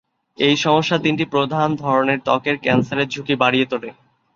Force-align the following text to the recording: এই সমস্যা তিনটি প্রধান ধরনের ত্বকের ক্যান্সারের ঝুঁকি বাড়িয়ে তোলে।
এই 0.37 0.55
সমস্যা 0.57 0.97
তিনটি 0.97 1.25
প্রধান 1.25 1.67
ধরনের 1.75 2.19
ত্বকের 2.19 2.55
ক্যান্সারের 2.57 3.07
ঝুঁকি 3.07 3.35
বাড়িয়ে 3.35 3.65
তোলে। 3.65 3.89